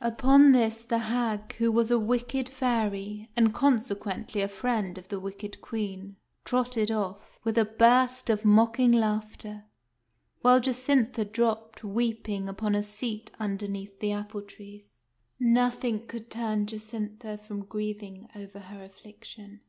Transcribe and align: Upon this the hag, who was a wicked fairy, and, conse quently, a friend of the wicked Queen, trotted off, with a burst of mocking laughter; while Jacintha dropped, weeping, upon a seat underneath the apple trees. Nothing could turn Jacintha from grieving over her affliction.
Upon 0.00 0.52
this 0.52 0.84
the 0.84 0.98
hag, 0.98 1.54
who 1.54 1.72
was 1.72 1.90
a 1.90 1.98
wicked 1.98 2.48
fairy, 2.48 3.28
and, 3.34 3.52
conse 3.52 3.92
quently, 3.96 4.40
a 4.44 4.46
friend 4.46 4.96
of 4.96 5.08
the 5.08 5.18
wicked 5.18 5.60
Queen, 5.60 6.14
trotted 6.44 6.92
off, 6.92 7.40
with 7.42 7.58
a 7.58 7.64
burst 7.64 8.30
of 8.30 8.44
mocking 8.44 8.92
laughter; 8.92 9.64
while 10.42 10.60
Jacintha 10.60 11.24
dropped, 11.24 11.82
weeping, 11.82 12.48
upon 12.48 12.76
a 12.76 12.84
seat 12.84 13.32
underneath 13.40 13.98
the 13.98 14.12
apple 14.12 14.42
trees. 14.42 15.02
Nothing 15.40 16.06
could 16.06 16.30
turn 16.30 16.66
Jacintha 16.66 17.38
from 17.38 17.64
grieving 17.64 18.28
over 18.36 18.60
her 18.60 18.84
affliction. 18.84 19.60